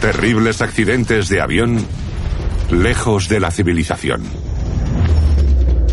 [0.00, 1.86] Terribles accidentes de avión
[2.70, 4.22] lejos de la civilización.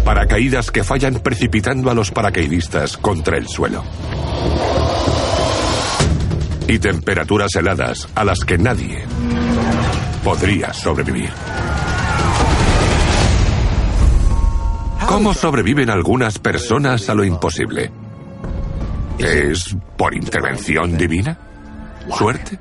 [0.06, 3.84] Paracaídas que fallan precipitando a los paracaidistas contra el suelo.
[6.70, 9.04] Y temperaturas heladas a las que nadie
[10.24, 11.32] podría sobrevivir.
[15.08, 17.92] ¿Cómo sobreviven algunas personas a lo imposible?
[19.18, 21.38] ¿Es por intervención divina?
[22.18, 22.60] ¿Suerte?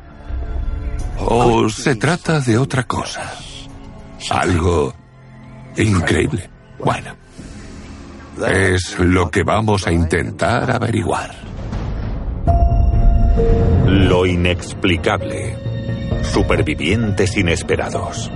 [1.19, 3.33] ¿O se trata de otra cosa?
[4.31, 4.95] Algo
[5.77, 6.49] increíble.
[6.79, 7.15] Bueno,
[8.49, 11.35] es lo que vamos a intentar averiguar.
[13.87, 15.57] Lo inexplicable.
[16.23, 18.31] Supervivientes inesperados.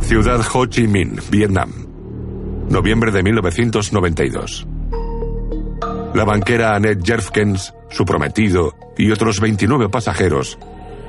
[0.00, 1.87] Ciudad Ho Chi Minh, Vietnam.
[2.70, 4.66] Noviembre de 1992.
[6.14, 10.58] La banquera Annette Jerfkens, su prometido y otros 29 pasajeros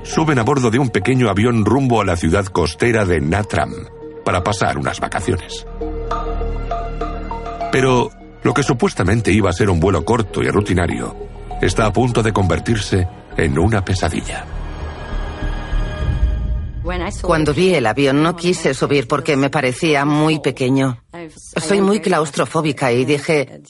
[0.03, 3.73] suben a bordo de un pequeño avión rumbo a la ciudad costera de Natram
[4.23, 5.65] para pasar unas vacaciones.
[7.71, 8.09] Pero
[8.41, 11.15] lo que supuestamente iba a ser un vuelo corto y rutinario
[11.61, 14.45] está a punto de convertirse en una pesadilla.
[17.21, 20.97] Cuando vi el avión no quise subir porque me parecía muy pequeño.
[21.57, 23.61] Soy muy claustrofóbica y dije,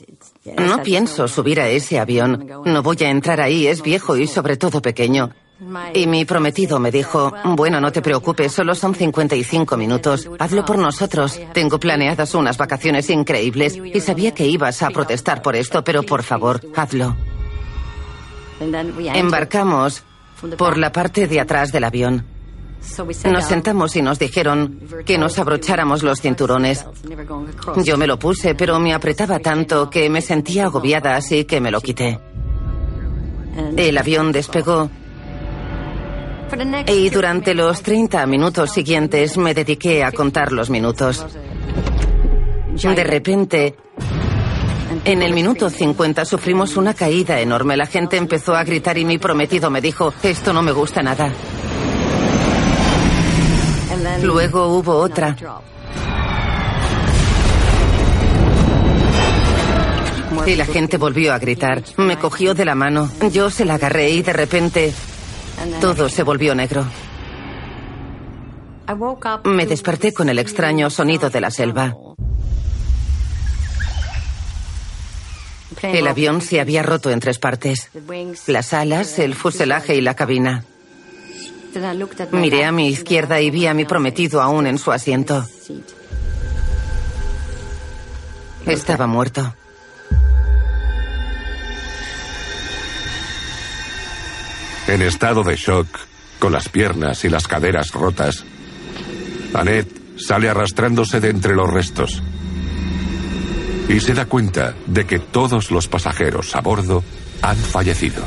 [0.58, 2.48] no pienso subir a ese avión.
[2.66, 5.32] No voy a entrar ahí, es viejo y sobre todo pequeño.
[5.94, 10.30] Y mi prometido me dijo, bueno, no te preocupes, solo son 55 minutos.
[10.40, 11.40] Hazlo por nosotros.
[11.54, 16.24] Tengo planeadas unas vacaciones increíbles y sabía que ibas a protestar por esto, pero por
[16.24, 17.16] favor, hazlo.
[19.14, 20.04] Embarcamos
[20.58, 22.39] por la parte de atrás del avión.
[23.26, 26.86] Nos sentamos y nos dijeron que nos abrocháramos los cinturones.
[27.84, 31.72] Yo me lo puse, pero me apretaba tanto que me sentía agobiada, así que me
[31.72, 32.20] lo quité.
[33.76, 34.90] El avión despegó
[36.88, 41.26] y durante los 30 minutos siguientes me dediqué a contar los minutos.
[42.74, 43.76] De repente,
[45.06, 47.78] en el minuto 50 sufrimos una caída enorme.
[47.78, 51.32] La gente empezó a gritar y mi prometido me dijo, esto no me gusta nada.
[54.24, 55.36] Luego hubo otra.
[60.46, 61.84] Y la gente volvió a gritar.
[61.98, 63.10] Me cogió de la mano.
[63.32, 64.94] Yo se la agarré y de repente
[65.82, 66.86] todo se volvió negro.
[69.46, 71.96] Me desperté con el extraño sonido de la selva.
[75.82, 77.90] El avión se había roto en tres partes.
[78.48, 80.66] Las alas, el fuselaje y la cabina.
[82.32, 85.46] Miré a mi izquierda y vi a mi prometido aún en su asiento.
[88.66, 89.54] Estaba muerto.
[94.88, 95.88] En estado de shock,
[96.40, 98.44] con las piernas y las caderas rotas,
[99.54, 102.22] Annette sale arrastrándose de entre los restos
[103.88, 107.04] y se da cuenta de que todos los pasajeros a bordo
[107.42, 108.24] han fallecido,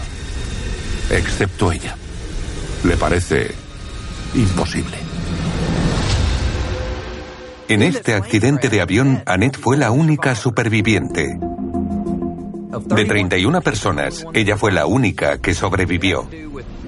[1.10, 1.96] excepto ella.
[2.84, 3.54] Le parece
[4.34, 4.96] imposible.
[7.68, 11.38] En este accidente de avión, Annette fue la única superviviente.
[12.86, 16.28] De 31 personas, ella fue la única que sobrevivió.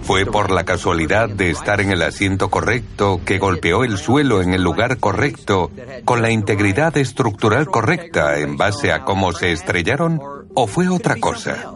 [0.03, 4.53] Fue por la casualidad de estar en el asiento correcto, que golpeó el suelo en
[4.53, 5.71] el lugar correcto,
[6.05, 10.21] con la integridad estructural correcta en base a cómo se estrellaron,
[10.55, 11.73] o fue otra cosa.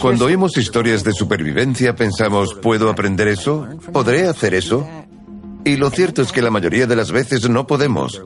[0.00, 3.68] Cuando oímos historias de supervivencia pensamos, ¿puedo aprender eso?
[3.92, 4.84] ¿Podré hacer eso?
[5.64, 8.22] Y lo cierto es que la mayoría de las veces no podemos.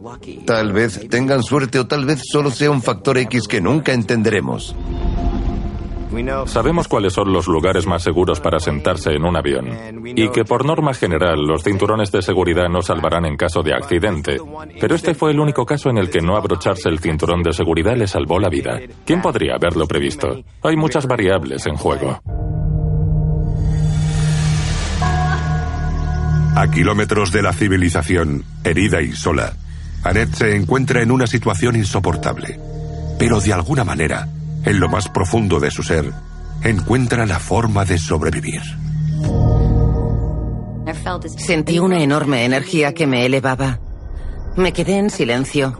[0.46, 4.74] Tal vez tengan suerte o tal vez solo sea un factor X que nunca entenderemos.
[6.46, 9.68] Sabemos cuáles son los lugares más seguros para sentarse en un avión
[10.04, 14.38] y que por norma general los cinturones de seguridad no salvarán en caso de accidente.
[14.80, 17.96] Pero este fue el único caso en el que no abrocharse el cinturón de seguridad
[17.96, 18.80] le salvó la vida.
[19.04, 20.42] ¿Quién podría haberlo previsto?
[20.62, 22.20] Hay muchas variables en juego.
[26.54, 29.54] A kilómetros de la civilización, herida y sola,
[30.04, 32.60] Annette se encuentra en una situación insoportable.
[33.18, 34.28] Pero de alguna manera,
[34.64, 36.12] en lo más profundo de su ser,
[36.62, 38.62] encuentra la forma de sobrevivir.
[41.36, 43.80] Sentí una enorme energía que me elevaba.
[44.56, 45.76] Me quedé en silencio.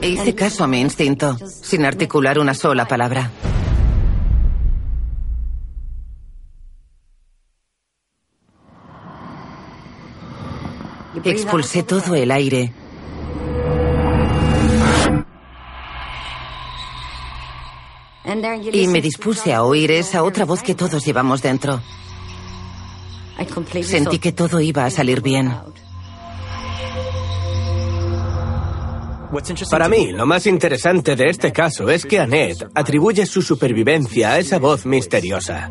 [0.00, 3.30] E hice caso a mi instinto, sin articular una sola palabra.
[11.24, 12.72] Expulsé todo el aire.
[18.72, 21.80] Y me dispuse a oír esa otra voz que todos llevamos dentro.
[23.82, 25.54] Sentí que todo iba a salir bien.
[29.70, 34.38] Para mí, lo más interesante de este caso es que Annette atribuye su supervivencia a
[34.38, 35.70] esa voz misteriosa.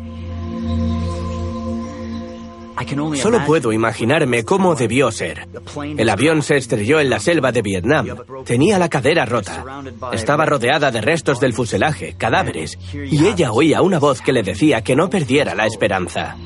[3.14, 5.48] Solo puedo imaginarme cómo debió ser.
[5.96, 8.16] El avión se estrelló en la selva de Vietnam.
[8.44, 9.64] Tenía la cadera rota.
[10.12, 14.82] Estaba rodeada de restos del fuselaje, cadáveres, y ella oía una voz que le decía
[14.82, 16.36] que no perdiera la esperanza.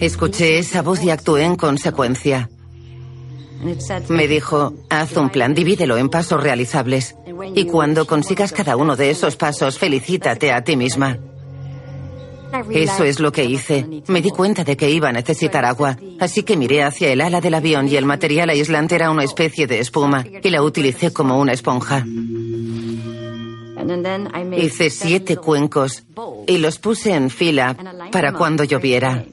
[0.00, 2.48] Escuché esa voz y actué en consecuencia.
[4.08, 7.16] Me dijo, haz un plan, divídelo en pasos realizables.
[7.54, 11.18] Y cuando consigas cada uno de esos pasos, felicítate a ti misma.
[12.70, 14.02] Eso es lo que hice.
[14.06, 17.40] Me di cuenta de que iba a necesitar agua, así que miré hacia el ala
[17.40, 21.38] del avión y el material aislante era una especie de espuma y la utilicé como
[21.38, 22.04] una esponja.
[24.56, 26.04] Hice siete cuencos
[26.46, 27.76] y los puse en fila
[28.10, 29.24] para cuando lloviera.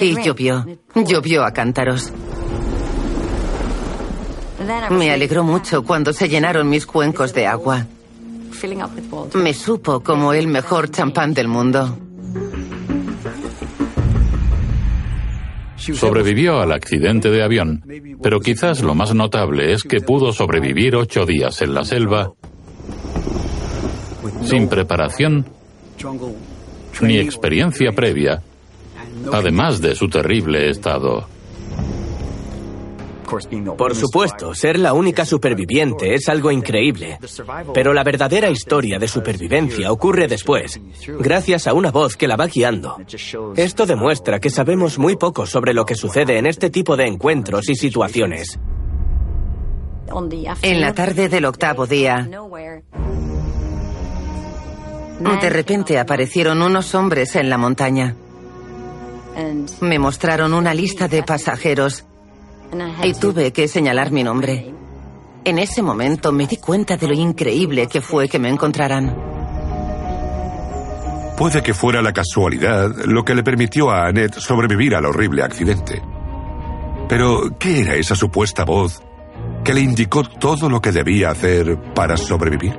[0.00, 2.12] Y llovió, llovió a cántaros.
[4.90, 7.86] Me alegró mucho cuando se llenaron mis cuencos de agua.
[9.34, 11.98] Me supo como el mejor champán del mundo.
[15.76, 17.84] Sobrevivió al accidente de avión,
[18.22, 22.32] pero quizás lo más notable es que pudo sobrevivir ocho días en la selva
[24.44, 25.46] sin preparación
[27.00, 28.42] ni experiencia previa,
[29.32, 31.26] además de su terrible estado.
[33.76, 37.18] Por supuesto, ser la única superviviente es algo increíble,
[37.74, 40.80] pero la verdadera historia de supervivencia ocurre después,
[41.18, 42.96] gracias a una voz que la va guiando.
[43.56, 47.68] Esto demuestra que sabemos muy poco sobre lo que sucede en este tipo de encuentros
[47.68, 48.58] y situaciones.
[50.62, 52.28] En la tarde del octavo día,
[55.20, 58.14] de repente aparecieron unos hombres en la montaña.
[59.80, 62.04] Me mostraron una lista de pasajeros
[63.04, 64.72] y tuve que señalar mi nombre.
[65.44, 69.16] En ese momento me di cuenta de lo increíble que fue que me encontraran.
[71.38, 76.02] Puede que fuera la casualidad lo que le permitió a Annette sobrevivir al horrible accidente.
[77.08, 79.00] Pero, ¿qué era esa supuesta voz
[79.64, 82.78] que le indicó todo lo que debía hacer para sobrevivir?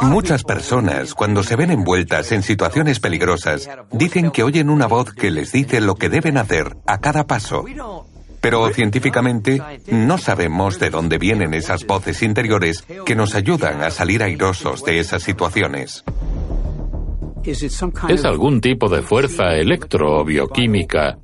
[0.00, 5.30] Muchas personas, cuando se ven envueltas en situaciones peligrosas, dicen que oyen una voz que
[5.30, 7.64] les dice lo que deben hacer a cada paso.
[8.42, 14.22] Pero científicamente no sabemos de dónde vienen esas voces interiores que nos ayudan a salir
[14.22, 16.04] airosos de esas situaciones.
[17.44, 21.18] ¿Es algún tipo de fuerza electro o bioquímica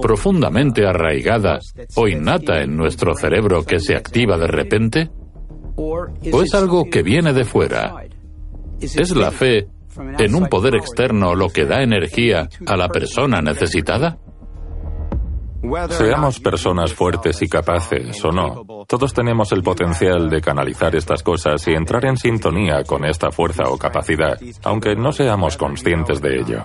[0.00, 1.58] profundamente arraigada
[1.96, 5.10] o innata en nuestro cerebro que se activa de repente?
[5.76, 8.04] ¿O es algo que viene de fuera?
[8.80, 9.66] ¿Es la fe
[10.18, 14.18] en un poder externo lo que da energía a la persona necesitada?
[15.90, 21.66] Seamos personas fuertes y capaces o no, todos tenemos el potencial de canalizar estas cosas
[21.68, 26.64] y entrar en sintonía con esta fuerza o capacidad, aunque no seamos conscientes de ello.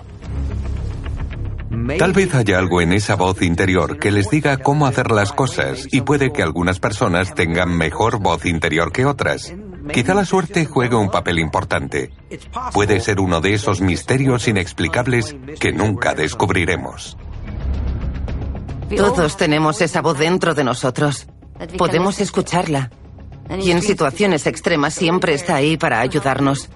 [1.96, 5.86] Tal vez haya algo en esa voz interior que les diga cómo hacer las cosas
[5.92, 9.54] y puede que algunas personas tengan mejor voz interior que otras.
[9.92, 12.10] Quizá la suerte juegue un papel importante.
[12.74, 17.16] Puede ser uno de esos misterios inexplicables que nunca descubriremos.
[18.96, 21.26] Todos tenemos esa voz dentro de nosotros.
[21.76, 22.90] Podemos escucharla.
[23.60, 26.68] Y en situaciones extremas siempre está ahí para ayudarnos.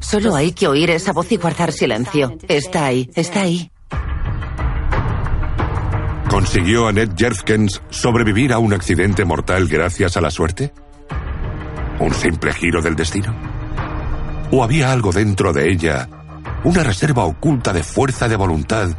[0.00, 2.36] Solo hay que oír esa voz y guardar silencio.
[2.48, 3.70] Está ahí, está ahí.
[6.28, 10.72] ¿Consiguió Annette Jerfkens sobrevivir a un accidente mortal gracias a la suerte?
[11.98, 13.34] ¿Un simple giro del destino?
[14.50, 16.08] ¿O había algo dentro de ella,
[16.64, 18.90] una reserva oculta de fuerza de voluntad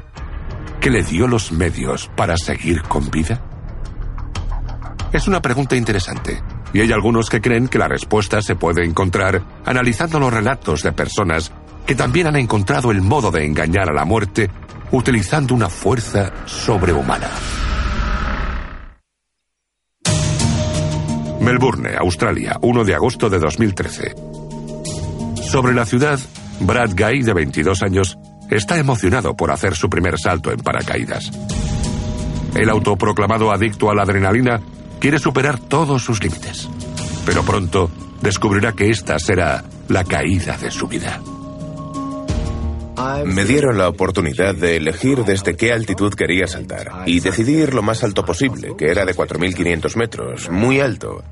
[0.82, 3.40] que le dio los medios para seguir con vida?
[5.14, 6.42] Es una pregunta interesante,
[6.74, 10.92] y hay algunos que creen que la respuesta se puede encontrar analizando los relatos de
[10.92, 11.52] personas
[11.86, 14.50] que también han encontrado el modo de engañar a la muerte
[14.92, 17.30] utilizando una fuerza sobrehumana.
[21.42, 24.16] Melbourne, Australia, 1 de agosto de 2013.
[25.44, 26.20] Sobre la ciudad,
[26.60, 28.18] Brad Guy, de 22 años,
[28.52, 31.32] está emocionado por hacer su primer salto en paracaídas.
[32.54, 34.62] El autoproclamado adicto a la adrenalina
[35.00, 36.70] quiere superar todos sus límites,
[37.26, 37.90] pero pronto
[38.22, 41.20] descubrirá que esta será la caída de su vida.
[43.26, 47.82] Me dieron la oportunidad de elegir desde qué altitud quería saltar y decidí ir lo
[47.82, 51.24] más alto posible, que era de 4.500 metros, muy alto.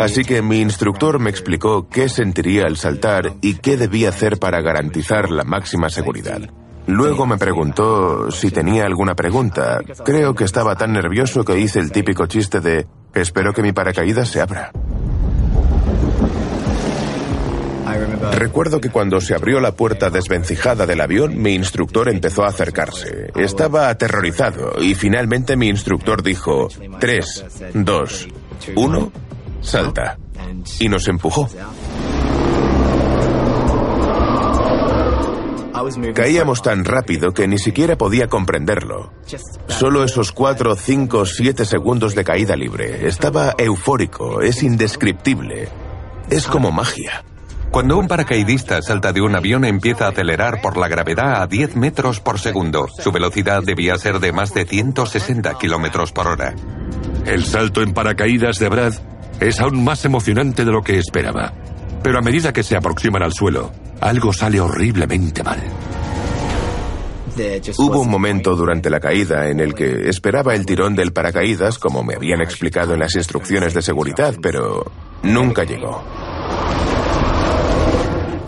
[0.00, 4.60] Así que mi instructor me explicó qué sentiría al saltar y qué debía hacer para
[4.60, 6.50] garantizar la máxima seguridad.
[6.86, 9.80] Luego me preguntó si tenía alguna pregunta.
[10.04, 14.28] Creo que estaba tan nervioso que hice el típico chiste de espero que mi paracaídas
[14.28, 14.72] se abra.
[18.32, 23.30] Recuerdo que cuando se abrió la puerta desvencijada del avión, mi instructor empezó a acercarse.
[23.36, 28.28] Estaba aterrorizado y finalmente mi instructor dijo, 3, 2,
[28.76, 29.12] 1,
[29.60, 30.18] salta.
[30.78, 31.48] Y nos empujó.
[36.14, 39.12] Caíamos tan rápido que ni siquiera podía comprenderlo.
[39.66, 43.08] Solo esos 4, 5, 7 segundos de caída libre.
[43.08, 45.68] Estaba eufórico, es indescriptible.
[46.28, 47.24] Es como magia.
[47.70, 51.76] Cuando un paracaidista salta de un avión empieza a acelerar por la gravedad a 10
[51.76, 52.88] metros por segundo.
[52.88, 56.52] Su velocidad debía ser de más de 160 kilómetros por hora.
[57.26, 58.94] El salto en paracaídas de Brad
[59.38, 61.52] es aún más emocionante de lo que esperaba.
[62.02, 65.62] Pero a medida que se aproximan al suelo, algo sale horriblemente mal.
[67.78, 72.02] Hubo un momento durante la caída en el que esperaba el tirón del paracaídas, como
[72.02, 74.90] me habían explicado en las instrucciones de seguridad, pero
[75.22, 76.02] nunca llegó.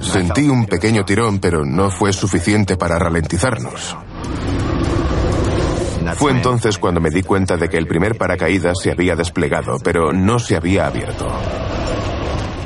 [0.02, 3.96] Sentí un pequeño tirón, pero no fue suficiente para ralentizarnos.
[6.16, 10.12] Fue entonces cuando me di cuenta de que el primer paracaídas se había desplegado, pero
[10.12, 11.30] no se había abierto.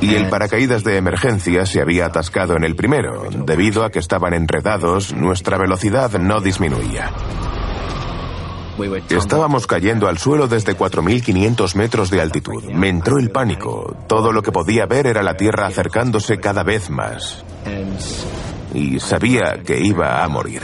[0.00, 3.28] Y el paracaídas de emergencia se había atascado en el primero.
[3.30, 7.10] Debido a que estaban enredados, nuestra velocidad no disminuía.
[9.10, 12.64] Estábamos cayendo al suelo desde 4.500 metros de altitud.
[12.64, 13.96] Me entró el pánico.
[14.06, 17.44] Todo lo que podía ver era la Tierra acercándose cada vez más.
[18.74, 20.62] Y sabía que iba a morir.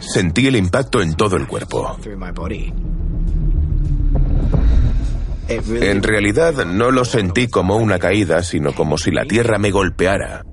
[0.00, 1.96] Sentí el impacto en todo el cuerpo.
[5.48, 10.44] En realidad no lo sentí como una caída, sino como si la tierra me golpeara.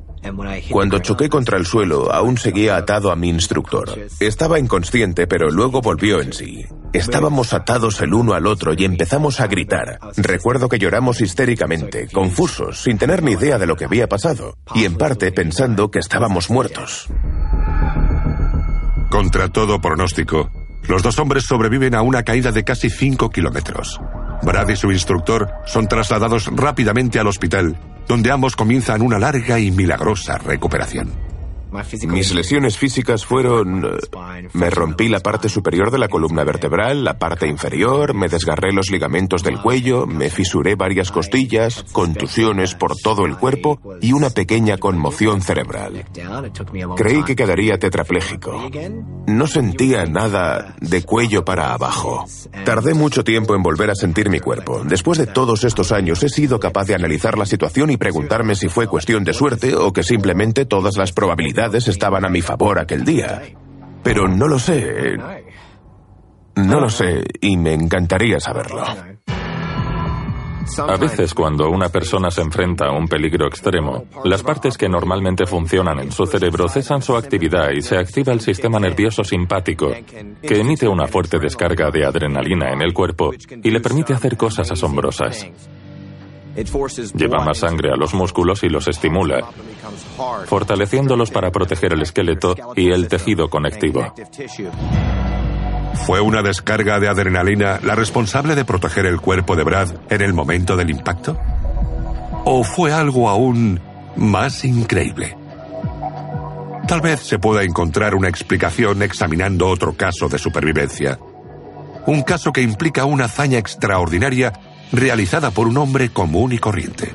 [0.69, 4.07] Cuando choqué contra el suelo, aún seguía atado a mi instructor.
[4.19, 6.65] Estaba inconsciente, pero luego volvió en sí.
[6.93, 9.99] Estábamos atados el uno al otro y empezamos a gritar.
[10.17, 14.85] Recuerdo que lloramos histéricamente, confusos, sin tener ni idea de lo que había pasado, y
[14.85, 17.07] en parte pensando que estábamos muertos.
[19.09, 20.49] Contra todo pronóstico,
[20.87, 23.99] los dos hombres sobreviven a una caída de casi 5 kilómetros.
[24.43, 29.71] Brad y su instructor son trasladados rápidamente al hospital, donde ambos comienzan una larga y
[29.71, 31.30] milagrosa recuperación.
[32.07, 33.85] Mis lesiones físicas fueron...
[33.85, 38.73] Eh, me rompí la parte superior de la columna vertebral, la parte inferior, me desgarré
[38.73, 44.29] los ligamentos del cuello, me fisuré varias costillas, contusiones por todo el cuerpo y una
[44.29, 46.05] pequeña conmoción cerebral.
[46.97, 48.69] Creí que quedaría tetrapléjico.
[49.27, 52.25] No sentía nada de cuello para abajo.
[52.65, 54.83] Tardé mucho tiempo en volver a sentir mi cuerpo.
[54.83, 58.67] Después de todos estos años he sido capaz de analizar la situación y preguntarme si
[58.67, 63.03] fue cuestión de suerte o que simplemente todas las probabilidades estaban a mi favor aquel
[63.03, 63.41] día.
[64.03, 65.17] Pero no lo sé.
[66.55, 68.83] No lo sé y me encantaría saberlo.
[70.77, 75.45] A veces cuando una persona se enfrenta a un peligro extremo, las partes que normalmente
[75.45, 79.91] funcionan en su cerebro cesan su actividad y se activa el sistema nervioso simpático,
[80.41, 84.71] que emite una fuerte descarga de adrenalina en el cuerpo y le permite hacer cosas
[84.71, 85.49] asombrosas.
[87.13, 89.39] Lleva más sangre a los músculos y los estimula,
[90.45, 94.13] fortaleciéndolos para proteger el esqueleto y el tejido conectivo.
[96.05, 100.33] ¿Fue una descarga de adrenalina la responsable de proteger el cuerpo de Brad en el
[100.33, 101.37] momento del impacto?
[102.43, 103.79] ¿O fue algo aún
[104.15, 105.37] más increíble?
[106.87, 111.17] Tal vez se pueda encontrar una explicación examinando otro caso de supervivencia.
[112.07, 114.51] Un caso que implica una hazaña extraordinaria
[114.91, 117.11] realizada por un hombre común y corriente.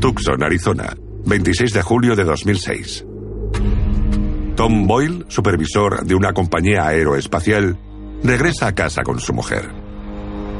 [0.00, 0.94] Tucson, Arizona,
[1.26, 3.04] 26 de julio de 2006.
[4.56, 7.78] Tom Boyle, supervisor de una compañía aeroespacial,
[8.22, 9.68] regresa a casa con su mujer.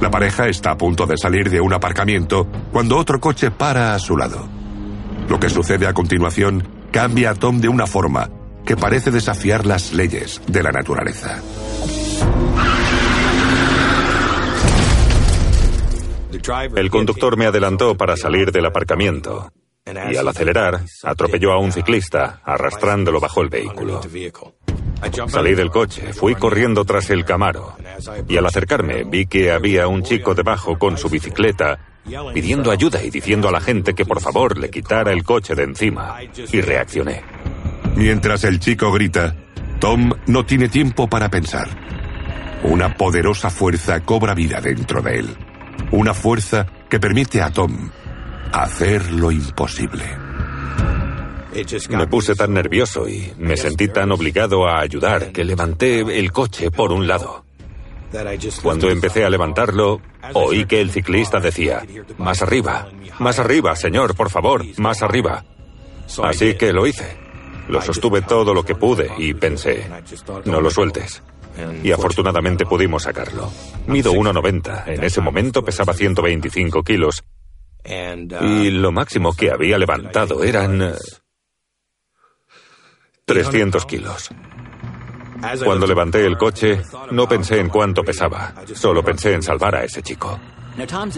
[0.01, 3.99] La pareja está a punto de salir de un aparcamiento cuando otro coche para a
[3.99, 4.49] su lado.
[5.29, 8.31] Lo que sucede a continuación cambia a Tom de una forma
[8.67, 11.41] que parece desafiar las leyes de la naturaleza.
[16.77, 19.51] El conductor me adelantó para salir del aparcamiento
[19.87, 24.01] y al acelerar atropelló a un ciclista, arrastrándolo bajo el vehículo.
[25.29, 27.77] Salí del coche, fui corriendo tras el Camaro
[28.27, 31.79] y al acercarme vi que había un chico debajo con su bicicleta
[32.33, 35.65] pidiendo ayuda y diciendo a la gente que por favor le quitara el coche de
[35.65, 36.17] encima.
[36.53, 37.23] Y reaccioné.
[37.97, 39.37] Mientras el chico grita,
[39.81, 41.69] Tom no tiene tiempo para pensar.
[42.65, 45.37] Una poderosa fuerza cobra vida dentro de él.
[45.91, 47.91] Una fuerza que permite a Tom
[48.53, 50.05] hacer lo imposible.
[51.91, 56.71] Me puse tan nervioso y me sentí tan obligado a ayudar que levanté el coche
[56.71, 57.45] por un lado.
[58.63, 60.01] Cuando empecé a levantarlo,
[60.35, 61.83] oí que el ciclista decía,
[62.19, 62.89] más arriba,
[63.19, 65.45] más arriba, señor, por favor, más arriba.
[66.23, 67.19] Así que lo hice.
[67.69, 69.89] Lo sostuve todo lo que pude y pensé,
[70.45, 71.23] no lo sueltes.
[71.83, 73.51] Y afortunadamente pudimos sacarlo.
[73.87, 74.89] Mido 1,90.
[74.89, 77.23] En ese momento pesaba 125 kilos.
[77.85, 80.95] Y lo máximo que había levantado eran
[83.25, 84.31] 300 kilos.
[85.63, 86.81] Cuando levanté el coche,
[87.11, 90.41] no pensé en cuánto pesaba, solo pensé en salvar a ese chico.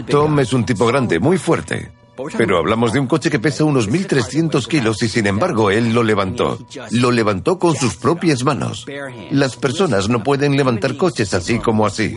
[0.09, 1.91] Tom es un tipo grande, muy fuerte.
[2.37, 6.03] Pero hablamos de un coche que pesa unos 1.300 kilos y sin embargo él lo
[6.03, 6.57] levantó.
[6.91, 8.85] Lo levantó con sus propias manos.
[9.31, 12.15] Las personas no pueden levantar coches así como así.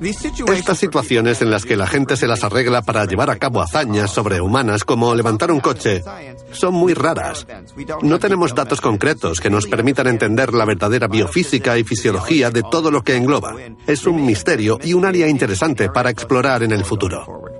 [0.00, 4.10] Estas situaciones en las que la gente se las arregla para llevar a cabo hazañas
[4.10, 6.02] sobrehumanas como levantar un coche
[6.52, 7.46] son muy raras.
[8.02, 12.90] No tenemos datos concretos que nos permitan entender la verdadera biofísica y fisiología de todo
[12.90, 13.54] lo que engloba.
[13.86, 17.55] Es un misterio y un área interesante para explorar en el futuro.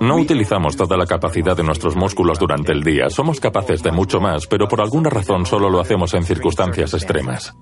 [0.00, 3.08] No utilizamos toda la capacidad de nuestros músculos durante el día.
[3.08, 7.54] Somos capaces de mucho más, pero por alguna razón solo lo hacemos en circunstancias extremas.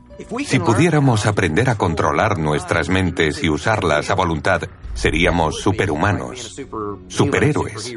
[0.47, 4.62] Si pudiéramos aprender a controlar nuestras mentes y usarlas a voluntad,
[4.95, 6.57] seríamos superhumanos,
[7.09, 7.97] superhéroes.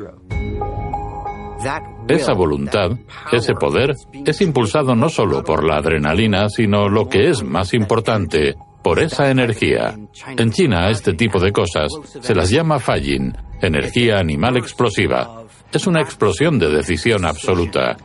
[2.08, 2.92] Esa voluntad,
[3.32, 8.56] ese poder, es impulsado no solo por la adrenalina, sino lo que es más importante,
[8.86, 9.96] por esa energía.
[10.38, 15.42] En China, este tipo de cosas se las llama Fallin, energía animal explosiva.
[15.72, 17.98] Es una explosión de decisión absoluta.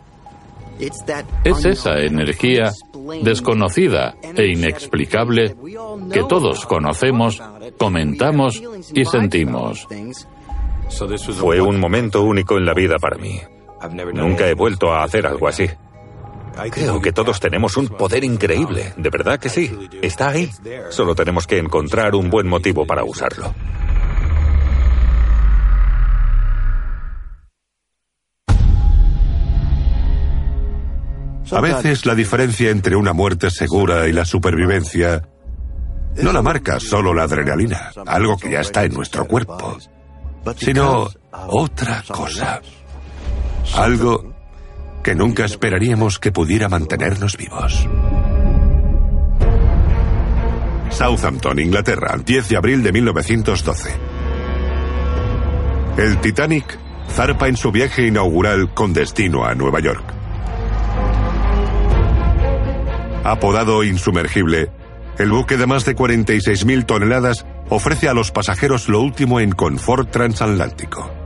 [0.78, 2.72] Es esa energía
[3.22, 5.54] desconocida e inexplicable
[6.10, 7.42] que todos conocemos,
[7.76, 8.62] comentamos
[8.94, 9.86] y sentimos.
[11.38, 13.38] Fue un momento único en la vida para mí.
[14.14, 15.68] Nunca he vuelto a hacer algo así.
[16.70, 19.88] Creo que todos tenemos un poder increíble, de verdad que sí.
[20.02, 20.50] Está ahí.
[20.90, 23.54] Solo tenemos que encontrar un buen motivo para usarlo.
[31.52, 35.22] A veces la diferencia entre una muerte segura y la supervivencia
[36.16, 39.78] no la marca solo la adrenalina, algo que ya está en nuestro cuerpo,
[40.56, 42.60] sino otra cosa.
[43.74, 44.39] Algo
[45.02, 47.88] que nunca esperaríamos que pudiera mantenernos vivos.
[50.90, 53.90] Southampton, Inglaterra, 10 de abril de 1912.
[55.96, 56.78] El Titanic
[57.10, 60.04] zarpa en su viaje inaugural con destino a Nueva York.
[63.24, 64.70] Apodado insumergible,
[65.18, 70.10] el buque de más de 46.000 toneladas ofrece a los pasajeros lo último en confort
[70.10, 71.19] transatlántico.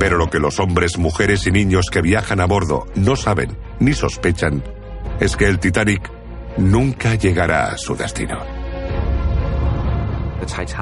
[0.00, 3.92] Pero lo que los hombres, mujeres y niños que viajan a bordo no saben ni
[3.92, 4.64] sospechan
[5.20, 6.10] es que el Titanic
[6.56, 8.38] nunca llegará a su destino.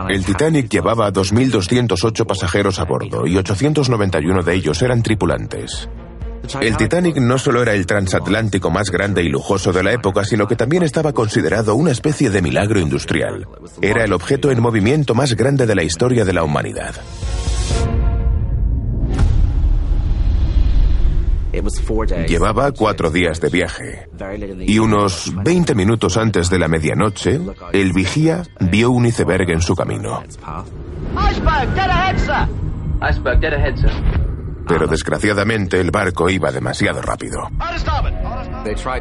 [0.08, 5.88] El Titanic llevaba 2.208 pasajeros a bordo y 891 de ellos eran tripulantes.
[6.60, 10.46] El Titanic no solo era el transatlántico más grande y lujoso de la época, sino
[10.46, 13.48] que también estaba considerado una especie de milagro industrial.
[13.82, 16.94] Era el objeto en movimiento más grande de la historia de la humanidad.
[22.26, 24.08] Llevaba cuatro días de viaje
[24.60, 27.40] y unos 20 minutos antes de la medianoche,
[27.72, 30.22] el vigía vio un iceberg en su camino.
[34.66, 37.48] Pero desgraciadamente el barco iba demasiado rápido.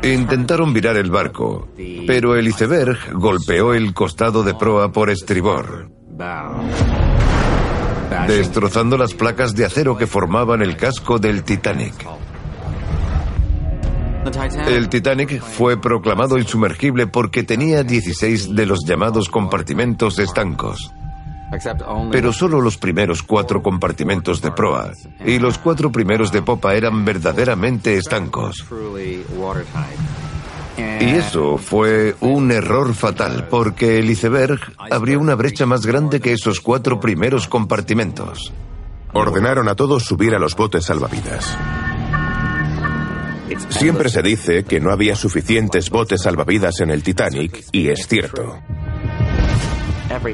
[0.03, 1.67] Intentaron virar el barco,
[2.07, 5.89] pero el iceberg golpeó el costado de proa por estribor,
[8.27, 11.93] destrozando las placas de acero que formaban el casco del Titanic.
[14.67, 20.91] El Titanic fue proclamado insumergible porque tenía 16 de los llamados compartimentos estancos.
[22.11, 24.91] Pero solo los primeros cuatro compartimentos de proa
[25.25, 28.65] y los cuatro primeros de popa eran verdaderamente estancos.
[30.99, 34.59] Y eso fue un error fatal porque el iceberg
[34.91, 38.53] abrió una brecha más grande que esos cuatro primeros compartimentos.
[39.13, 41.57] Ordenaron a todos subir a los botes salvavidas.
[43.69, 48.59] Siempre se dice que no había suficientes botes salvavidas en el Titanic, y es cierto.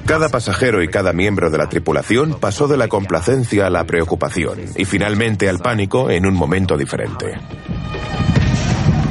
[0.06, 4.60] Cada pasajero y cada miembro de la tripulación pasó de la complacencia a la preocupación
[4.76, 7.34] y finalmente al pánico en un momento diferente.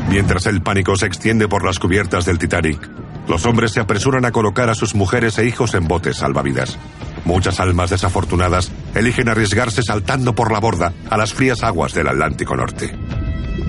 [0.09, 2.91] Mientras el pánico se extiende por las cubiertas del Titanic,
[3.29, 6.79] los hombres se apresuran a colocar a sus mujeres e hijos en botes salvavidas.
[7.25, 12.57] Muchas almas desafortunadas eligen arriesgarse saltando por la borda a las frías aguas del Atlántico
[12.57, 12.95] Norte.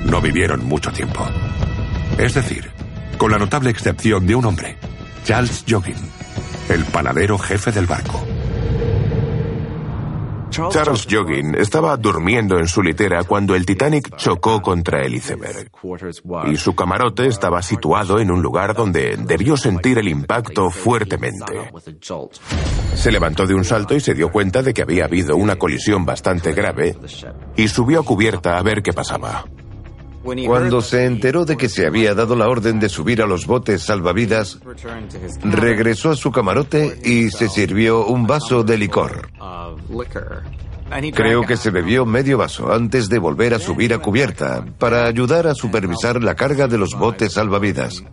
[0.05, 1.25] No vivieron mucho tiempo.
[2.17, 2.69] Es decir,
[3.17, 4.77] con la notable excepción de un hombre,
[5.23, 5.95] Charles Joggin,
[6.69, 8.23] el panadero jefe del barco.
[10.69, 15.71] Charles Joggin estaba durmiendo en su litera cuando el Titanic chocó contra el iceberg.
[16.51, 21.71] Y su camarote estaba situado en un lugar donde debió sentir el impacto fuertemente.
[22.93, 26.05] Se levantó de un salto y se dio cuenta de que había habido una colisión
[26.05, 26.97] bastante grave
[27.55, 29.45] y subió a cubierta a ver qué pasaba.
[30.23, 33.83] Cuando se enteró de que se había dado la orden de subir a los botes
[33.83, 34.59] salvavidas,
[35.43, 39.29] regresó a su camarote y se sirvió un vaso de licor.
[41.13, 45.47] Creo que se bebió medio vaso antes de volver a subir a cubierta para ayudar
[45.47, 48.03] a supervisar la carga de los botes salvavidas.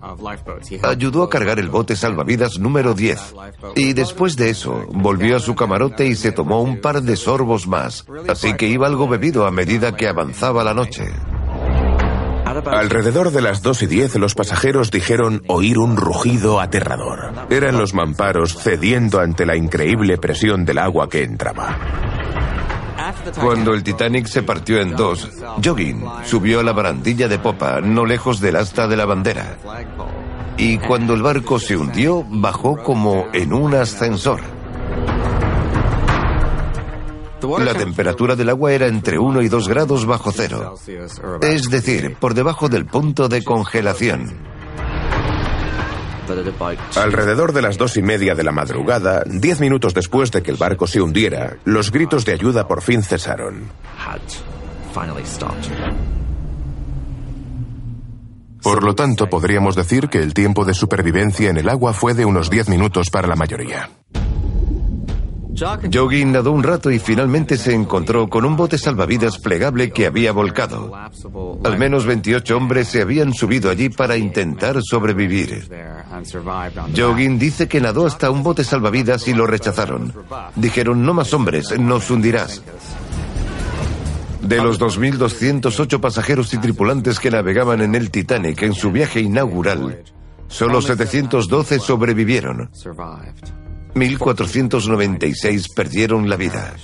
[0.83, 3.35] Ayudó a cargar el bote salvavidas número 10
[3.77, 7.67] y después de eso volvió a su camarote y se tomó un par de sorbos
[7.67, 11.13] más, así que iba algo bebido a medida que avanzaba la noche.
[12.73, 17.33] Alrededor de las 2 y 10 los pasajeros dijeron oír un rugido aterrador.
[17.51, 21.79] Eran los mamparos cediendo ante la increíble presión del agua que entraba.
[23.41, 25.29] Cuando el Titanic se partió en dos,
[25.65, 29.57] Joggin subió a la barandilla de popa, no lejos del asta de la bandera.
[30.57, 34.41] Y cuando el barco se hundió, bajó como en un ascensor.
[37.59, 40.75] La temperatura del agua era entre 1 y 2 grados bajo cero,
[41.43, 44.35] es decir, por debajo del punto de congelación.
[46.97, 50.57] Alrededor de las dos y media de la madrugada, diez minutos después de que el
[50.57, 53.69] barco se hundiera, los gritos de ayuda por fin cesaron.
[58.63, 62.27] Por lo tanto, podríamos decir que el tiempo de supervivencia en el agua fue de
[62.27, 63.91] unos 10 minutos para la mayoría.
[65.93, 70.33] Joggin nadó un rato y finalmente se encontró con un bote salvavidas plegable que había
[70.33, 70.93] volcado.
[71.65, 75.69] Al menos 28 hombres se habían subido allí para intentar sobrevivir.
[76.97, 80.15] Joggin dice que nadó hasta un bote salvavidas y lo rechazaron.
[80.57, 82.63] Dijeron, no más hombres, nos hundirás.
[84.41, 90.03] De los 2.208 pasajeros y tripulantes que navegaban en el Titanic en su viaje inaugural,
[90.49, 92.71] solo 712 sobrevivieron.
[93.95, 96.75] 1.496 perdieron la vida.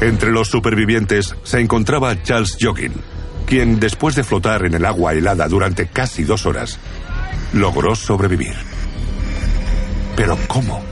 [0.00, 2.94] Entre los supervivientes se encontraba Charles Joggin,
[3.46, 6.78] quien después de flotar en el agua helada durante casi dos horas,
[7.52, 8.54] logró sobrevivir.
[10.16, 10.82] Pero ¿cómo?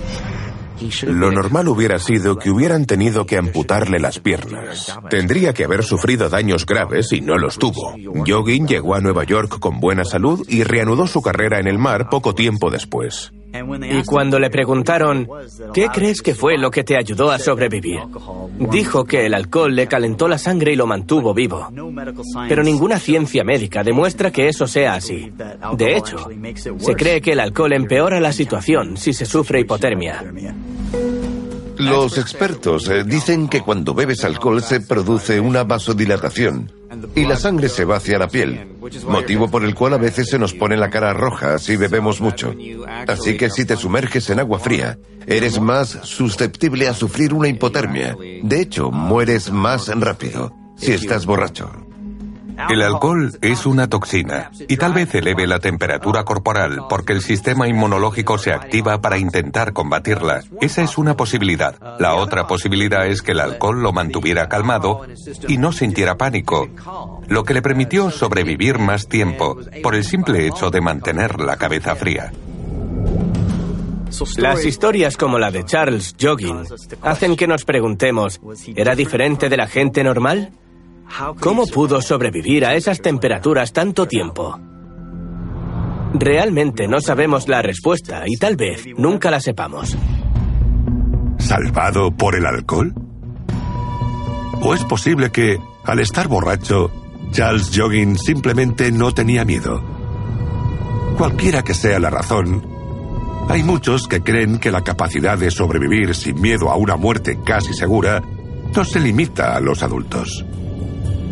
[1.06, 4.96] Lo normal hubiera sido que hubieran tenido que amputarle las piernas.
[5.10, 7.96] Tendría que haber sufrido daños graves y no los tuvo.
[8.26, 12.08] Joggin llegó a Nueva York con buena salud y reanudó su carrera en el mar
[12.08, 13.32] poco tiempo después.
[13.52, 15.28] Y cuando le preguntaron,
[15.72, 18.00] ¿qué crees que fue lo que te ayudó a sobrevivir?
[18.70, 21.68] Dijo que el alcohol le calentó la sangre y lo mantuvo vivo.
[22.48, 25.32] Pero ninguna ciencia médica demuestra que eso sea así.
[25.76, 26.28] De hecho,
[26.78, 30.24] se cree que el alcohol empeora la situación si se sufre hipotermia.
[31.78, 36.72] Los expertos eh, dicen que cuando bebes alcohol se produce una vasodilatación
[37.14, 40.38] y la sangre se va hacia la piel, motivo por el cual a veces se
[40.38, 42.54] nos pone la cara roja si bebemos mucho.
[43.06, 48.16] Así que si te sumerges en agua fría, eres más susceptible a sufrir una hipotermia.
[48.42, 51.87] De hecho, mueres más rápido si estás borracho.
[52.70, 57.68] El alcohol es una toxina y tal vez eleve la temperatura corporal porque el sistema
[57.68, 60.42] inmunológico se activa para intentar combatirla.
[60.60, 61.76] Esa es una posibilidad.
[62.00, 65.02] La otra posibilidad es que el alcohol lo mantuviera calmado
[65.46, 66.68] y no sintiera pánico,
[67.28, 71.94] lo que le permitió sobrevivir más tiempo por el simple hecho de mantener la cabeza
[71.94, 72.32] fría.
[74.36, 76.64] Las historias como la de Charles Joggin
[77.02, 78.40] hacen que nos preguntemos,
[78.74, 80.50] ¿era diferente de la gente normal?
[81.40, 84.58] ¿Cómo pudo sobrevivir a esas temperaturas tanto tiempo?
[86.14, 89.96] Realmente no sabemos la respuesta y tal vez nunca la sepamos.
[91.38, 92.94] ¿Salvado por el alcohol?
[94.60, 96.90] ¿O es posible que, al estar borracho,
[97.30, 99.82] Charles Joggin simplemente no tenía miedo?
[101.16, 102.62] Cualquiera que sea la razón,
[103.48, 107.72] hay muchos que creen que la capacidad de sobrevivir sin miedo a una muerte casi
[107.74, 108.22] segura
[108.74, 110.44] no se limita a los adultos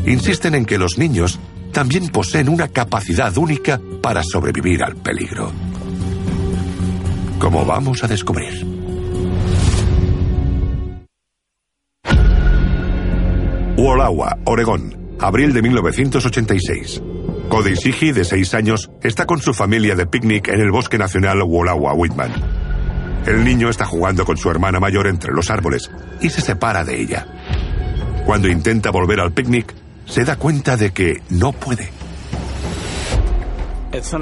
[0.07, 1.39] insisten en que los niños
[1.73, 5.53] también poseen una capacidad única para sobrevivir al peligro.
[7.39, 8.67] como vamos a descubrir.
[13.77, 17.03] Wolawa, Oregón, abril de 1986.
[17.49, 21.43] Cody Sigi, de seis años, está con su familia de picnic en el Bosque Nacional
[21.43, 22.33] Wolawa Whitman.
[23.27, 25.91] El niño está jugando con su hermana mayor entre los árboles
[26.21, 27.27] y se separa de ella.
[28.25, 29.75] Cuando intenta volver al picnic,
[30.07, 31.91] se da cuenta de que no puede.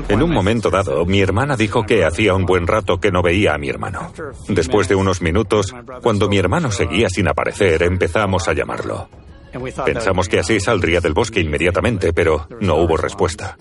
[0.09, 3.55] En un momento dado, mi hermana dijo que hacía un buen rato que no veía
[3.55, 4.13] a mi hermano.
[4.49, 9.09] Después de unos minutos, cuando mi hermano seguía sin aparecer, empezamos a llamarlo.
[9.85, 13.57] Pensamos que así saldría del bosque inmediatamente, pero no hubo respuesta.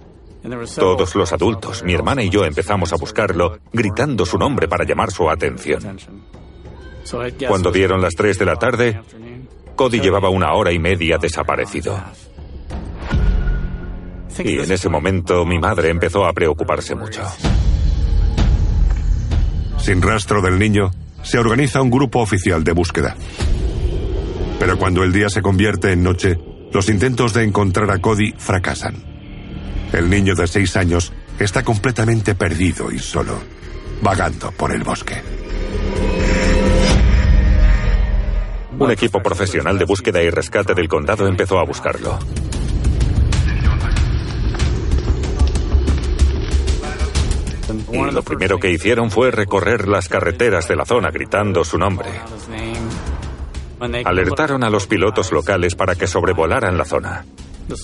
[0.75, 5.11] Todos los adultos, mi hermana y yo empezamos a buscarlo, gritando su nombre para llamar
[5.11, 5.97] su atención.
[7.47, 9.01] Cuando dieron las 3 de la tarde,
[9.75, 11.99] Cody llevaba una hora y media desaparecido.
[14.43, 17.21] Y en ese momento mi madre empezó a preocuparse mucho.
[19.77, 20.91] Sin rastro del niño,
[21.23, 23.15] se organiza un grupo oficial de búsqueda.
[24.59, 26.39] Pero cuando el día se convierte en noche,
[26.71, 28.95] los intentos de encontrar a Cody fracasan.
[29.91, 33.39] El niño de seis años está completamente perdido y solo,
[34.01, 35.42] vagando por el bosque.
[38.83, 42.19] Un equipo profesional de búsqueda y rescate del condado empezó a buscarlo.
[47.93, 52.09] Y lo primero que hicieron fue recorrer las carreteras de la zona gritando su nombre.
[54.03, 57.25] Alertaron a los pilotos locales para que sobrevolaran la zona.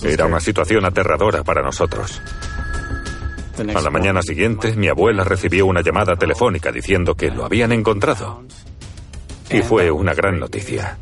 [0.03, 2.21] Era una situación aterradora para nosotros.
[3.57, 8.43] A la mañana siguiente, mi abuela recibió una llamada telefónica diciendo que lo habían encontrado.
[9.51, 10.97] Y fue una gran noticia.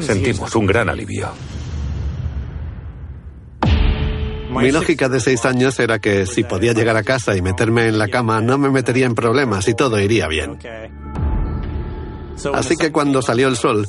[0.00, 1.28] Sentimos un gran alivio.
[4.50, 7.98] Mi lógica de seis años era que si podía llegar a casa y meterme en
[7.98, 10.58] la cama, no me metería en problemas y todo iría bien.
[12.52, 13.86] Así que cuando salió el sol,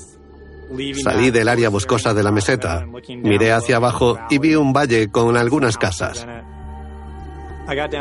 [1.03, 5.35] salí del área boscosa de la meseta, miré hacia abajo y vi un valle con
[5.35, 6.25] algunas casas.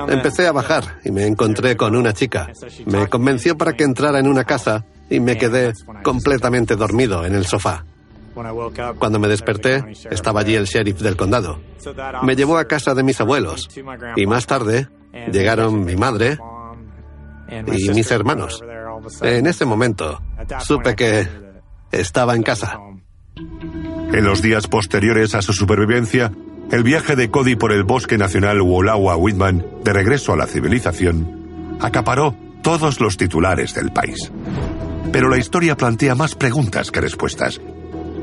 [0.09, 2.51] Empecé a bajar y me encontré con una chica.
[2.87, 5.72] Me convenció para que entrara en una casa y me quedé
[6.03, 7.85] completamente dormido en el sofá.
[8.98, 11.61] Cuando me desperté, estaba allí el sheriff del condado.
[12.22, 13.68] Me llevó a casa de mis abuelos
[14.16, 14.88] y más tarde
[15.31, 16.38] llegaron mi madre
[17.66, 18.62] y mis hermanos.
[19.20, 20.20] En ese momento,
[20.61, 21.29] supe que
[21.90, 22.79] estaba en casa.
[23.37, 26.33] En los días posteriores a su supervivencia,
[26.72, 31.76] el viaje de Cody por el bosque nacional Wolawa Whitman, de regreso a la civilización,
[31.80, 34.32] acaparó todos los titulares del país.
[35.12, 37.61] Pero la historia plantea más preguntas que respuestas.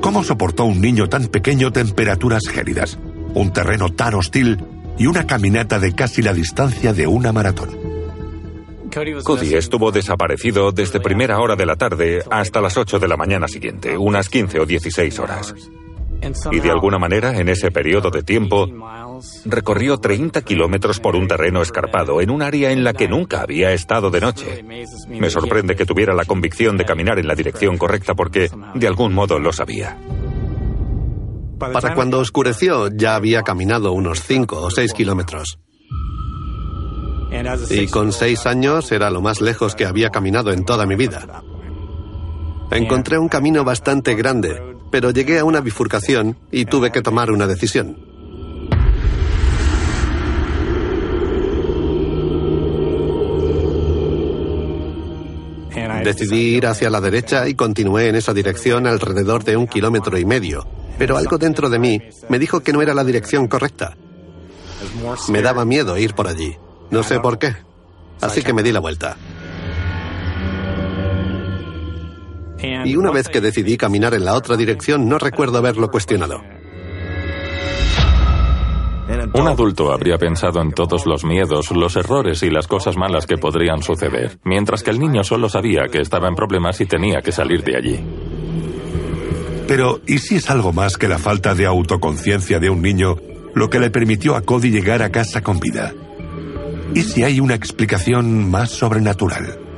[0.02, 2.98] ¿Cómo soportó un niño tan pequeño temperaturas gélidas,
[3.36, 4.58] un terreno tan hostil
[4.98, 7.70] y una caminata de casi la distancia de una maratón?
[9.24, 13.48] Cody estuvo desaparecido desde primera hora de la tarde hasta las 8 de la mañana
[13.48, 15.54] siguiente, unas 15 o 16 horas.
[16.52, 18.68] Y de alguna manera, en ese periodo de tiempo,
[19.46, 23.72] recorrió 30 kilómetros por un terreno escarpado en un área en la que nunca había
[23.72, 24.64] estado de noche.
[25.08, 29.14] Me sorprende que tuviera la convicción de caminar en la dirección correcta porque, de algún
[29.14, 29.98] modo, lo sabía.
[31.60, 35.60] Para cuando oscureció ya había caminado unos 5 o 6 kilómetros.
[37.70, 41.44] Y con seis años era lo más lejos que había caminado en toda mi vida.
[42.72, 47.48] Encontré un camino bastante grande, pero llegué a una bifurcación y tuve que tomar una
[47.48, 47.98] decisión.
[56.04, 60.26] Decidí ir hacia la derecha y continué en esa dirección alrededor de un kilómetro y
[60.26, 60.66] medio,
[60.98, 63.96] pero algo dentro de mí me dijo que no era la dirección correcta.
[65.28, 66.56] Me daba miedo ir por allí.
[66.90, 67.56] No sé por qué.
[68.22, 69.18] Así que me di la vuelta.
[72.62, 76.42] Y una vez que decidí caminar en la otra dirección, no recuerdo haberlo cuestionado.
[79.34, 83.38] Un adulto habría pensado en todos los miedos, los errores y las cosas malas que
[83.38, 87.32] podrían suceder, mientras que el niño solo sabía que estaba en problemas y tenía que
[87.32, 88.00] salir de allí.
[89.68, 93.18] Pero, ¿y si es algo más que la falta de autoconciencia de un niño
[93.56, 95.94] lo que le permitió a Cody llegar a casa con vida?
[96.94, 99.69] ¿Y si hay una explicación más sobrenatural?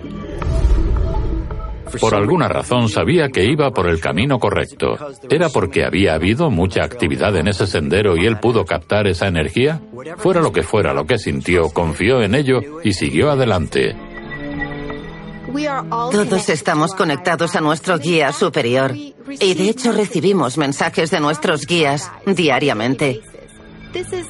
[1.99, 4.97] Por alguna razón sabía que iba por el camino correcto.
[5.29, 9.81] ¿Era porque había habido mucha actividad en ese sendero y él pudo captar esa energía?
[10.17, 13.95] Fuera lo que fuera lo que sintió, confió en ello y siguió adelante.
[16.11, 22.09] Todos estamos conectados a nuestro guía superior y de hecho recibimos mensajes de nuestros guías
[22.25, 23.21] diariamente.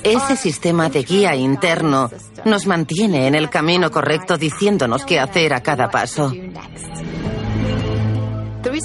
[0.03, 2.09] Ese sistema de guía interno
[2.45, 6.33] nos mantiene en el camino correcto diciéndonos qué hacer a cada paso.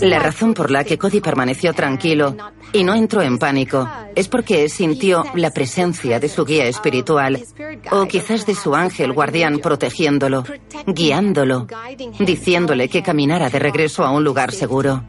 [0.00, 2.36] La razón por la que Cody permaneció tranquilo
[2.72, 7.42] y no entró en pánico es porque sintió la presencia de su guía espiritual
[7.90, 10.44] o quizás de su ángel guardián protegiéndolo,
[10.86, 11.66] guiándolo,
[12.18, 15.04] diciéndole que caminara de regreso a un lugar seguro.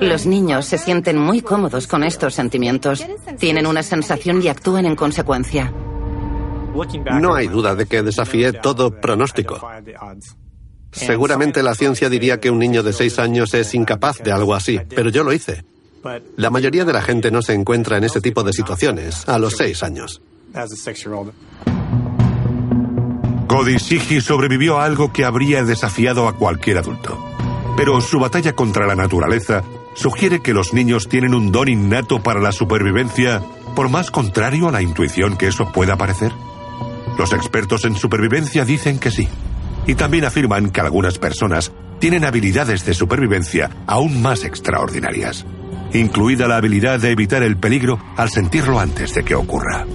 [0.00, 3.04] Los niños se sienten muy cómodos con estos sentimientos,
[3.38, 5.72] tienen una sensación y actúan en consecuencia.
[7.20, 9.60] No hay duda de que desafié todo pronóstico.
[10.94, 14.80] Seguramente la ciencia diría que un niño de seis años es incapaz de algo así,
[14.94, 15.64] pero yo lo hice.
[16.36, 19.56] La mayoría de la gente no se encuentra en ese tipo de situaciones a los
[19.56, 20.20] seis años.
[23.48, 27.18] Cody Sigi sobrevivió a algo que habría desafiado a cualquier adulto.
[27.76, 32.40] Pero su batalla contra la naturaleza sugiere que los niños tienen un don innato para
[32.40, 33.42] la supervivencia,
[33.74, 36.32] por más contrario a la intuición que eso pueda parecer.
[37.18, 39.28] Los expertos en supervivencia dicen que sí
[39.86, 45.46] y también afirman que algunas personas tienen habilidades de supervivencia aún más extraordinarias,
[45.92, 49.86] incluida la habilidad de evitar el peligro al sentirlo antes de que ocurra.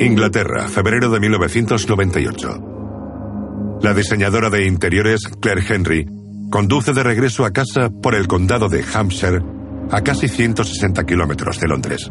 [0.00, 3.78] Inglaterra, febrero de 1998.
[3.82, 6.06] La diseñadora de interiores, Claire Henry,
[6.50, 9.42] conduce de regreso a casa por el condado de Hampshire,
[9.90, 12.10] a casi 160 kilómetros de Londres.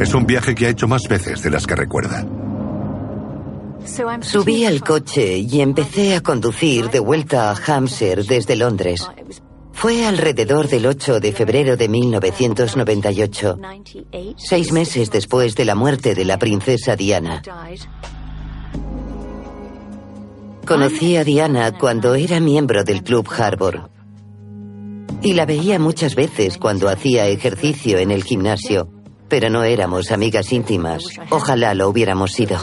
[0.00, 2.26] Es un viaje que ha hecho más veces de las que recuerda.
[4.22, 9.06] Subí al coche y empecé a conducir de vuelta a Hampshire desde Londres.
[9.72, 13.58] Fue alrededor del 8 de febrero de 1998,
[14.36, 17.42] seis meses después de la muerte de la princesa Diana.
[20.66, 23.90] Conocí a Diana cuando era miembro del Club Harbor
[25.20, 28.99] y la veía muchas veces cuando hacía ejercicio en el gimnasio
[29.30, 31.04] pero no éramos amigas íntimas.
[31.30, 32.58] Ojalá lo hubiéramos sido.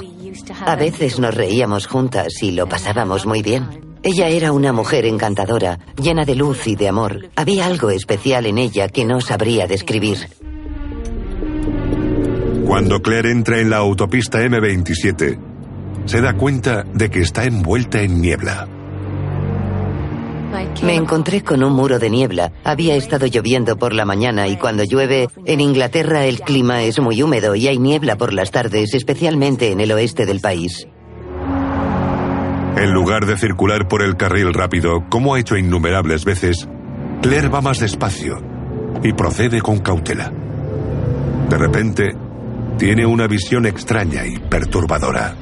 [0.65, 3.97] A veces nos reíamos juntas y lo pasábamos muy bien.
[4.03, 7.30] Ella era una mujer encantadora, llena de luz y de amor.
[7.36, 10.30] Había algo especial en ella que no sabría describir.
[12.65, 15.39] Cuando Claire entra en la autopista M27,
[16.06, 18.67] se da cuenta de que está envuelta en niebla.
[20.83, 22.51] Me encontré con un muro de niebla.
[22.63, 27.21] Había estado lloviendo por la mañana y cuando llueve, en Inglaterra el clima es muy
[27.21, 30.87] húmedo y hay niebla por las tardes, especialmente en el oeste del país.
[32.75, 36.67] En lugar de circular por el carril rápido, como ha hecho innumerables veces,
[37.21, 38.37] Claire va más despacio
[39.03, 40.31] y procede con cautela.
[41.49, 42.13] De repente,
[42.77, 45.33] tiene una visión extraña y perturbadora.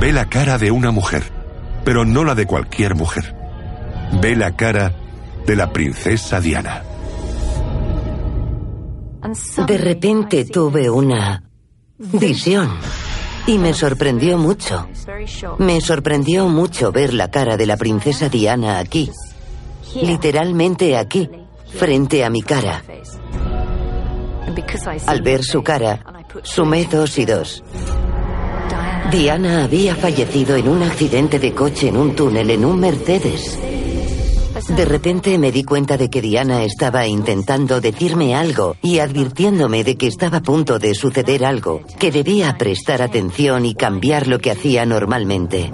[0.00, 1.33] Ve la cara de una mujer
[1.84, 3.34] pero no la de cualquier mujer.
[4.20, 4.92] Ve la cara
[5.46, 6.82] de la princesa Diana.
[9.66, 11.42] De repente tuve una
[11.98, 12.70] visión
[13.46, 14.88] y me sorprendió mucho.
[15.58, 19.10] Me sorprendió mucho ver la cara de la princesa Diana aquí,
[20.02, 21.28] literalmente aquí,
[21.66, 22.82] frente a mi cara.
[25.06, 26.04] Al ver su cara,
[26.42, 27.64] sumé dos y dos.
[29.14, 33.56] Diana había fallecido en un accidente de coche en un túnel en un Mercedes.
[34.70, 39.96] De repente me di cuenta de que Diana estaba intentando decirme algo y advirtiéndome de
[39.96, 44.50] que estaba a punto de suceder algo, que debía prestar atención y cambiar lo que
[44.50, 45.70] hacía normalmente.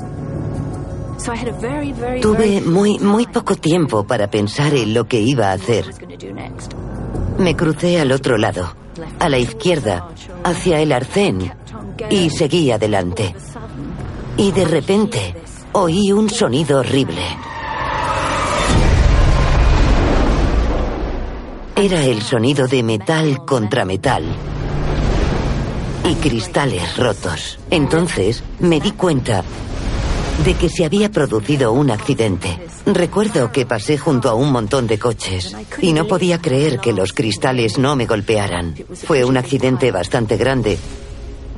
[2.20, 5.86] Tuve muy, muy poco tiempo para pensar en lo que iba a hacer.
[7.38, 8.74] Me crucé al otro lado,
[9.18, 10.08] a la izquierda,
[10.44, 11.52] hacia el arcén,
[12.08, 13.34] y seguí adelante.
[14.36, 15.34] Y de repente
[15.72, 17.22] oí un sonido horrible.
[21.76, 24.24] Era el sonido de metal contra metal
[26.04, 27.58] y cristales rotos.
[27.70, 29.42] Entonces me di cuenta
[30.44, 32.58] de que se había producido un accidente.
[32.86, 37.12] Recuerdo que pasé junto a un montón de coches y no podía creer que los
[37.12, 38.74] cristales no me golpearan.
[38.94, 40.78] Fue un accidente bastante grande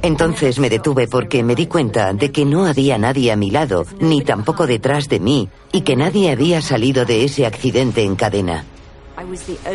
[0.02, 3.86] entonces me detuve porque me di cuenta de que no había nadie a mi lado,
[4.00, 8.64] ni tampoco detrás de mí, y que nadie había salido de ese accidente en cadena.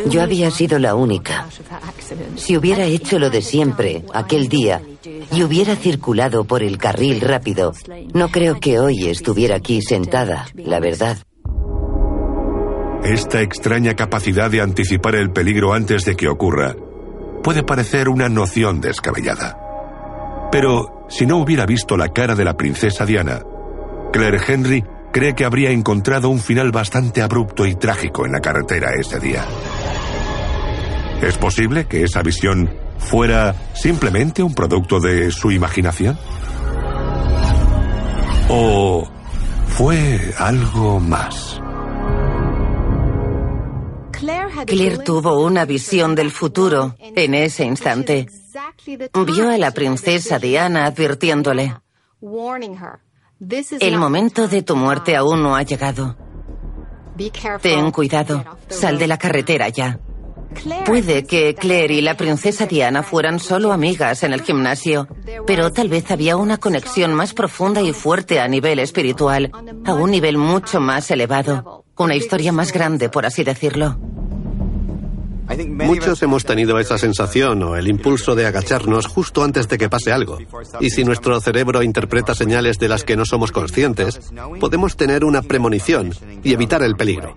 [0.09, 1.47] Yo había sido la única.
[2.35, 4.81] Si hubiera hecho lo de siempre, aquel día,
[5.31, 7.73] y hubiera circulado por el carril rápido,
[8.13, 11.17] no creo que hoy estuviera aquí sentada, la verdad.
[13.03, 16.75] Esta extraña capacidad de anticipar el peligro antes de que ocurra
[17.43, 19.66] puede parecer una noción descabellada.
[20.51, 23.41] Pero si no hubiera visto la cara de la princesa Diana,
[24.11, 28.91] Claire Henry cree que habría encontrado un final bastante abrupto y trágico en la carretera
[28.99, 29.45] ese día.
[31.21, 36.17] ¿Es posible que esa visión fuera simplemente un producto de su imaginación?
[38.49, 39.07] ¿O
[39.67, 41.59] fue algo más?
[44.65, 48.27] Claire tuvo una visión del futuro en ese instante.
[49.25, 51.75] Vio a la princesa Diana advirtiéndole,
[53.79, 56.17] el momento de tu muerte aún no ha llegado.
[57.61, 59.99] Ten cuidado, sal de la carretera ya.
[60.85, 65.07] Puede que Claire y la princesa Diana fueran solo amigas en el gimnasio,
[65.45, 69.51] pero tal vez había una conexión más profunda y fuerte a nivel espiritual,
[69.85, 73.99] a un nivel mucho más elevado, una historia más grande, por así decirlo.
[75.69, 80.11] Muchos hemos tenido esa sensación o el impulso de agacharnos justo antes de que pase
[80.11, 80.37] algo.
[80.79, 84.19] Y si nuestro cerebro interpreta señales de las que no somos conscientes,
[84.59, 87.35] podemos tener una premonición y evitar el peligro.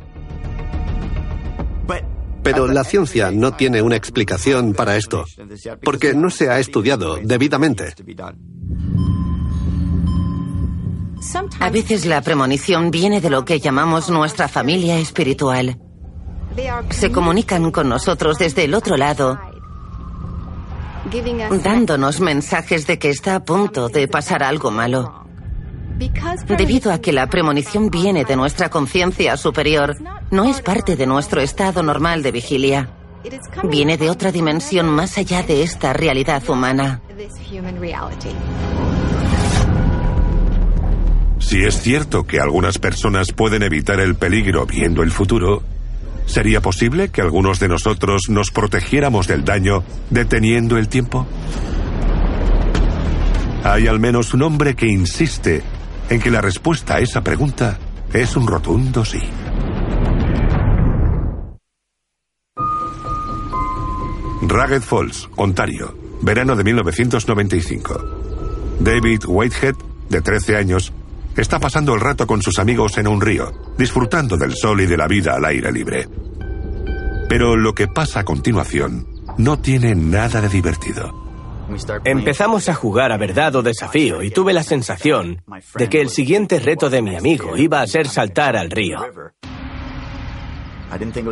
[2.42, 5.24] Pero la ciencia no tiene una explicación para esto,
[5.82, 7.94] porque no se ha estudiado debidamente.
[11.61, 15.78] A veces la premonición viene de lo que llamamos nuestra familia espiritual.
[16.90, 19.38] Se comunican con nosotros desde el otro lado,
[21.62, 25.26] dándonos mensajes de que está a punto de pasar algo malo.
[26.46, 29.96] Debido a que la premonición viene de nuestra conciencia superior,
[30.30, 32.90] no es parte de nuestro estado normal de vigilia.
[33.64, 37.03] Viene de otra dimensión más allá de esta realidad humana.
[41.38, 45.62] Si es cierto que algunas personas pueden evitar el peligro viendo el futuro,
[46.31, 51.26] ¿Sería posible que algunos de nosotros nos protegiéramos del daño deteniendo el tiempo?
[53.64, 55.64] Hay al menos un hombre que insiste
[56.09, 57.81] en que la respuesta a esa pregunta
[58.12, 59.18] es un rotundo sí.
[64.43, 68.05] Ragged Falls, Ontario, verano de 1995.
[68.78, 69.74] David Whitehead,
[70.09, 70.93] de 13 años,
[71.37, 74.97] está pasando el rato con sus amigos en un río, disfrutando del sol y de
[74.97, 76.09] la vida al aire libre.
[77.28, 79.07] Pero lo que pasa a continuación
[79.39, 81.20] no tiene nada de divertido.
[82.05, 85.43] Empezamos a jugar a verdad o desafío y tuve la sensación
[85.76, 88.99] de que el siguiente reto de mi amigo iba a ser saltar al río.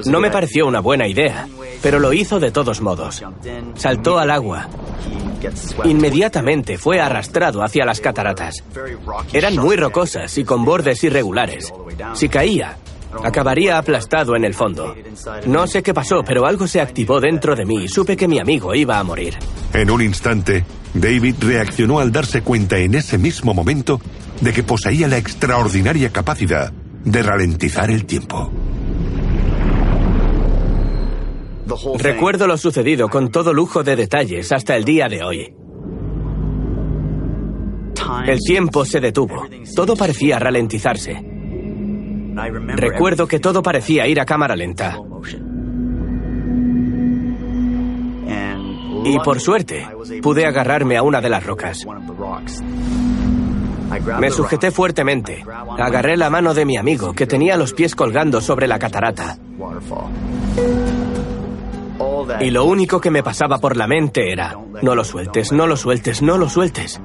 [0.07, 1.49] No me pareció una buena idea,
[1.83, 3.25] pero lo hizo de todos modos.
[3.75, 4.69] Saltó al agua.
[5.85, 8.65] Inmediatamente fue arrastrado hacia las cataratas.
[9.33, 11.73] Eran muy rocosas y con bordes irregulares.
[12.15, 12.77] Si caía,
[13.23, 14.95] acabaría aplastado en el fondo.
[15.47, 18.39] No sé qué pasó, pero algo se activó dentro de mí y supe que mi
[18.39, 19.39] amigo iba a morir.
[19.73, 24.01] En un instante, David reaccionó al darse cuenta en ese mismo momento
[24.41, 26.73] de que poseía la extraordinaria capacidad
[27.05, 28.51] de ralentizar el tiempo.
[31.99, 35.55] Recuerdo lo sucedido con todo lujo de detalles hasta el día de hoy.
[38.27, 39.47] El tiempo se detuvo.
[39.75, 41.15] Todo parecía ralentizarse.
[42.77, 44.99] Recuerdo que todo parecía ir a cámara lenta.
[49.05, 49.87] Y por suerte,
[50.23, 51.87] pude agarrarme a una de las rocas.
[54.21, 55.45] Me sujeté fuertemente.
[55.79, 59.39] Agarré la mano de mi amigo, que tenía los pies colgando sobre la catarata.
[62.41, 65.77] Y lo único que me pasaba por la mente era, no lo sueltes, no lo
[65.77, 67.01] sueltes, no lo sueltes.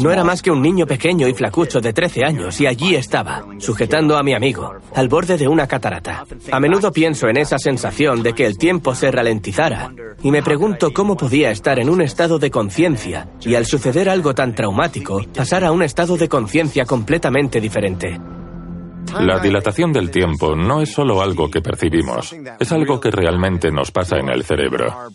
[0.00, 3.44] No era más que un niño pequeño y flacucho de 13 años y allí estaba,
[3.58, 6.24] sujetando a mi amigo, al borde de una catarata.
[6.50, 10.92] A menudo pienso en esa sensación de que el tiempo se ralentizara y me pregunto
[10.92, 15.64] cómo podía estar en un estado de conciencia y al suceder algo tan traumático, pasar
[15.64, 18.18] a un estado de conciencia completamente diferente.
[19.20, 23.90] La dilatación del tiempo no es solo algo que percibimos, es algo que realmente nos
[23.90, 25.10] pasa en el cerebro.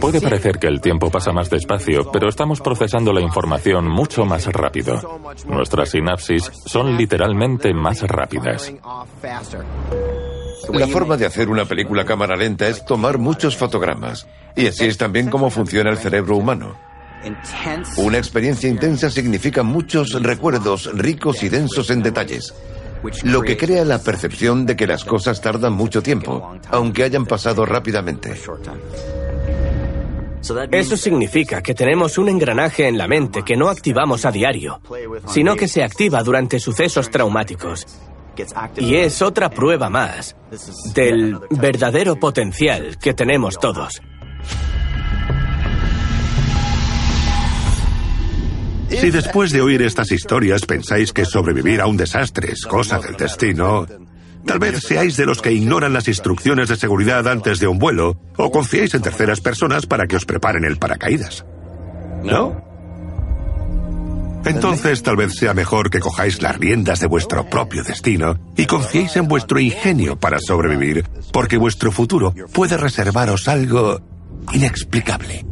[0.00, 4.46] Puede parecer que el tiempo pasa más despacio, pero estamos procesando la información mucho más
[4.46, 5.20] rápido.
[5.46, 8.72] Nuestras sinapsis son literalmente más rápidas.
[10.72, 14.26] La forma de hacer una película cámara lenta es tomar muchos fotogramas.
[14.54, 16.76] Y así es también como funciona el cerebro humano.
[17.96, 22.54] Una experiencia intensa significa muchos recuerdos ricos y densos en detalles,
[23.24, 27.64] lo que crea la percepción de que las cosas tardan mucho tiempo, aunque hayan pasado
[27.66, 28.34] rápidamente.
[30.72, 34.80] Eso significa que tenemos un engranaje en la mente que no activamos a diario,
[35.28, 37.86] sino que se activa durante sucesos traumáticos.
[38.78, 40.34] Y es otra prueba más
[40.94, 44.00] del verdadero potencial que tenemos todos.
[49.00, 53.16] Si después de oír estas historias pensáis que sobrevivir a un desastre es cosa del
[53.16, 53.86] destino,
[54.46, 58.20] tal vez seáis de los que ignoran las instrucciones de seguridad antes de un vuelo
[58.36, 61.44] o confiéis en terceras personas para que os preparen el paracaídas.
[62.22, 62.72] ¿No?
[64.44, 69.16] Entonces tal vez sea mejor que cojáis las riendas de vuestro propio destino y confiéis
[69.16, 74.00] en vuestro ingenio para sobrevivir, porque vuestro futuro puede reservaros algo
[74.52, 75.44] inexplicable.